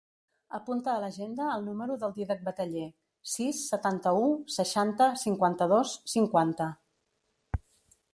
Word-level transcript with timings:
Apunta 0.57 0.87
a 0.91 1.01
l'agenda 1.01 1.49
el 1.57 1.65
número 1.65 1.97
del 2.03 2.15
Dídac 2.15 2.41
Bataller: 2.47 2.85
sis, 3.33 3.59
setanta-u, 3.73 4.25
seixanta, 4.55 5.11
cinquanta-dos, 5.25 5.93
cinquanta. 6.15 6.69